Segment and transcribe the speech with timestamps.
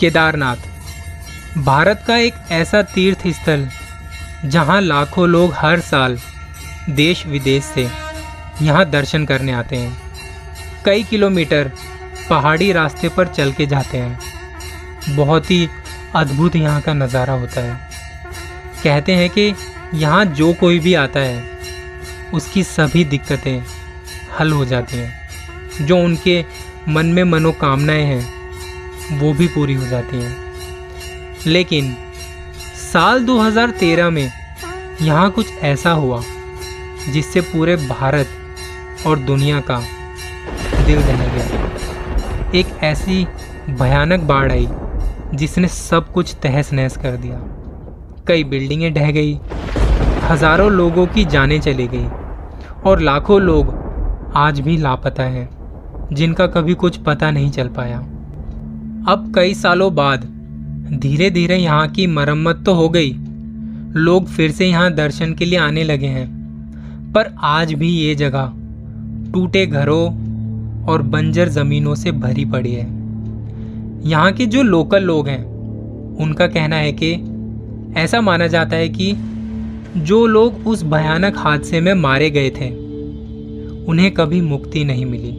[0.00, 0.56] केदारनाथ।
[1.58, 3.68] भारत का एक ऐसा तीर्थ स्थल
[4.44, 6.18] जहाँ लाखों लोग हर साल
[6.90, 7.88] देश विदेश से
[8.62, 9.96] यहाँ दर्शन करने आते हैं।
[10.84, 11.70] कई किलोमीटर
[12.30, 15.68] पहाड़ी रास्ते पर चल के जाते हैं। बहुत ही
[16.16, 17.80] अद्भुत यहाँ का नज़ारा होता है।
[18.82, 19.52] कहते हैं कि
[19.94, 21.42] यहाँ जो कोई भी आता है,
[22.34, 23.62] उसकी सभी दिक्कतें
[24.40, 26.44] हल हो जाती हैं, जो उनके
[26.88, 28.37] मन में मनोकामनाएँ हैं।
[29.12, 30.36] वो भी पूरी हो जाती हैं।
[31.46, 31.96] लेकिन
[32.92, 34.32] साल 2013 में
[35.02, 36.22] यहाँ कुछ ऐसा हुआ,
[37.12, 38.26] जिससे पूरे भारत
[39.06, 39.78] और दुनिया का
[40.86, 41.70] दिल दहल गया।
[42.54, 43.26] एक ऐसी
[43.70, 44.68] भयानक बाढ़ आई,
[45.34, 47.40] जिसने सब कुछ तहस नहस कर दिया।
[48.28, 49.40] कई बिल्डिंगें ढह गई,
[50.22, 52.06] हज़ारों लोगों की जानें चली गई,
[52.86, 53.74] और लाखों लोग
[54.36, 55.48] आज भी लापता हैं,
[56.12, 58.06] जिनका कभी कुछ पता नहीं चल पाया।
[59.06, 60.24] अब कई सालों बाद
[60.92, 63.12] धीरे धीरे यहाँ की मरम्मत तो हो गई।
[63.96, 66.26] लोग फिर से यहाँ दर्शन के लिए आने लगे हैं।
[67.12, 68.52] पर आज भी ये जगह
[69.32, 70.06] टूटे घरों
[70.86, 72.86] और बंजर जमीनों से भरी पड़ी है।
[74.08, 75.44] यहाँ के जो लोकल लोग हैं,
[76.16, 77.12] उनका कहना है कि
[78.00, 79.12] ऐसा माना जाता है कि
[79.96, 82.70] जो लोग उस भयानक हादसे में मारे गए थे,
[83.84, 85.32] उन्हें कभी मुक्ति नहीं मिली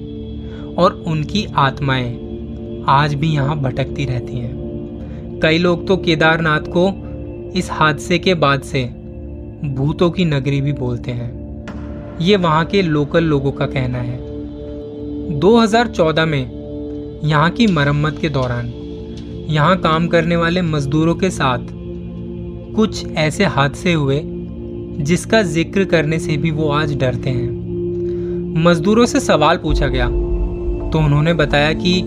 [0.75, 2.28] और उनकी आत्माएँ
[2.87, 6.87] आज भी यहाँ भटकती रहती हैं। कई लोग तो केदारनाथ को
[7.59, 8.83] इस हादसे के बाद से
[9.65, 14.17] भूतों की नगरी भी बोलते हैं। ये वहाँ के लोकल लोगों का कहना है।
[15.39, 18.67] 2014 में यहाँ की मरम्मत के दौरान
[19.49, 21.67] यहाँ काम करने वाले मजदूरों के साथ
[22.75, 24.21] कुछ ऐसे हादसे हुए
[25.03, 30.07] जिसका ज़िक्र करने से भी वो आज डरते हैं। मजदूरों से सवाल पूछा गया
[30.89, 32.01] तो उन्होंने बताया कि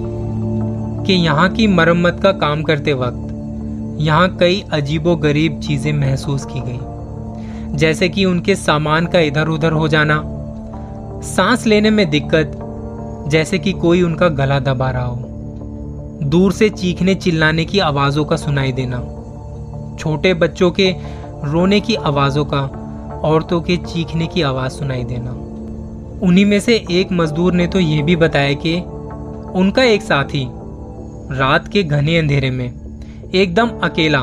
[1.07, 6.61] कि यहाँ की मरम्मत का काम करते वक्त यहाँ कई अजीबो गरीब चीज़ें महसूस की
[6.61, 10.23] गई। जैसे कि उनके सामान का इधर उधर हो जाना,
[11.27, 12.59] सांस लेने में दिक्कत,
[13.29, 15.17] जैसे कि कोई उनका गला दबा रहा हो,
[16.25, 18.99] दूर से चीखने चिल्लाने की आवाज़ों का सुनाई देना,
[19.99, 20.91] छोटे बच्चों के
[21.45, 22.63] रोने की आवाज़ों का,
[23.25, 25.31] औरतों के चीखने की आवाज़ सुनाई देना।
[26.23, 28.75] उन्हीं में से एक मजदूर ने तो यह भी बताया कि
[29.59, 30.45] उनका एक साथी
[31.35, 32.73] रात के घने अंधेरे में,
[33.35, 34.23] एकदम अकेला,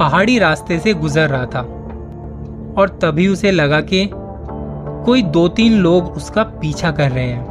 [0.00, 1.60] पहाड़ी रास्ते से गुजर रहा था।
[2.78, 4.10] और तभी उसे लगा कि
[5.06, 7.50] कोई दो तीन लोग उसका पीछा कर रहे हैं।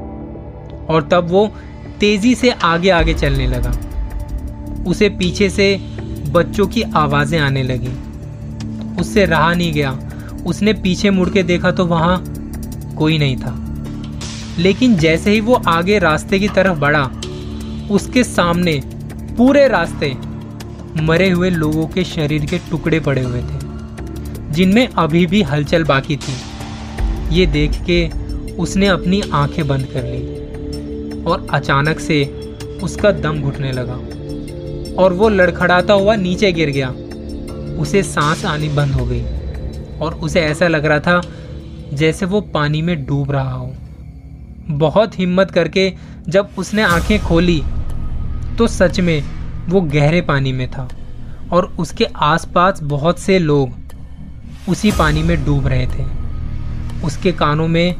[0.85, 1.51] और तब वो
[1.99, 3.71] तेज़ी से आगे आगे चलने लगा।
[4.87, 5.79] उसे पीछे से
[6.31, 7.91] बच्चों की आवाज़ें आने लगी।
[9.01, 9.99] उससे रहा नहीं गया।
[10.45, 12.23] उसने पीछे मुड़ के देखा तो वहाँ
[12.97, 13.65] कोई नहीं था।
[14.59, 17.11] लेकिन जैसे ही वो आगे रास्ते की तरफ़ बढ़ा
[17.91, 18.79] उसके सामने
[19.37, 20.15] पूरे रास्ते
[21.01, 23.59] मरे हुए लोगों के शरीर के टुकड़े पड़े हुए थे,
[24.51, 26.33] जिनमें अभी भी हलचल बाकी थी।
[27.31, 28.07] ये देख के
[28.55, 32.23] उसने अपनी आँखें बंद कर ली और अचानक से
[32.83, 33.93] उसका दम घुटने लगा
[35.03, 36.89] और वो लड़खड़ाता हुआ नीचे गिर गया।
[37.81, 39.23] उसे सांस आनी बंद हो गई
[39.99, 41.21] और उसे ऐसा लग रहा था
[41.93, 43.73] जैसे वो पानी में डूब रहा हो।
[44.69, 45.91] बहुत हिम्मत करके
[46.27, 47.61] जब उसने आँखें खोली
[48.59, 49.23] तो सच में
[49.69, 50.89] वो गहरे पानी में था
[51.51, 53.71] और उसके आसपास बहुत से लोग
[54.69, 56.05] उसी पानी में डूब रहे थे।
[57.03, 57.95] उसके कानों में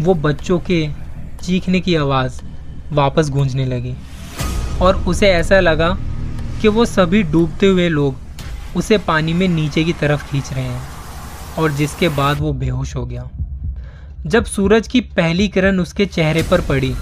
[0.00, 0.88] वो बच्चों के
[1.42, 2.40] चीखने की आवाज़
[2.92, 3.94] वापस गूंजने लगी
[4.82, 5.96] और उसे ऐसा लगा
[6.62, 8.14] कि वो सभी डूबते हुए लोग
[8.76, 10.82] उसे पानी में नीचे की तरफ़ खींच रहे हैं
[11.58, 13.28] और जिसके बाद वो बेहोश हो गया।
[14.26, 16.94] जब सूरज की पहली किरण उसके चेहरे पर पड़ी,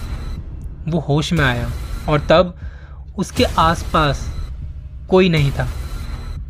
[0.88, 1.70] वो होश में आया
[2.08, 2.56] और तब
[3.18, 4.26] उसके आसपास
[5.10, 5.68] कोई नहीं था।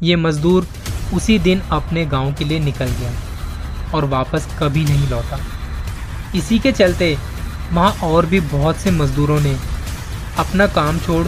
[0.02, 0.66] ये मज़दूर
[1.14, 3.12] उसी दिन अपने गाँव के लिए निकल गया
[3.94, 5.38] और वापस कभी नहीं लौटा।
[6.34, 7.16] इसी के चलते
[7.72, 9.56] वहाँ और भी बहुत से मज़दूरों ने
[10.38, 11.26] अपना काम छोड़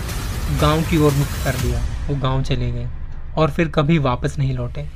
[0.60, 2.88] गाँव की ओर मुक्त कर दिया वो गाँव चले गए
[3.36, 4.86] और फिर कभी वापस नहीं लौटे।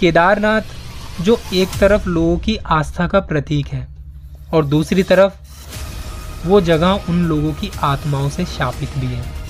[0.00, 0.62] केदारनाथ,
[1.20, 3.86] जो एक तरफ़ लोगों की आस्था का प्रतीक है
[4.54, 9.41] और दूसरी तरफ़ वो जगह उन लोगों की आत्माओं से शापित भी है।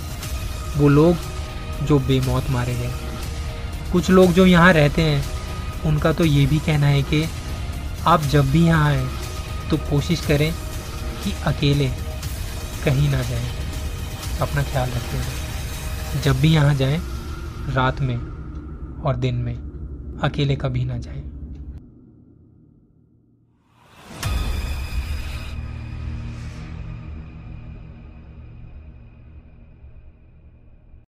[0.76, 1.16] वो लोग
[1.82, 2.90] जो बेमौत मारे गए।
[3.92, 5.22] कुछ लोग जो यहाँ रहते हैं,
[5.86, 7.24] उनका तो ये भी कहना है कि
[8.06, 9.06] आप जब भी यहाँ आए
[9.70, 10.52] तो कोशिश करें
[11.24, 11.88] कि अकेले
[12.84, 13.50] कहीं ना जाएँ।
[14.40, 17.00] अपना ख्याल रखते हैं जब भी यहाँ जाएँ,
[17.68, 18.16] रात में
[19.04, 19.54] और दिन में
[20.22, 21.21] अकेले कभी ना जाएँ।